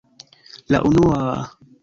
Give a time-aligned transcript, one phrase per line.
[0.71, 1.21] La unua...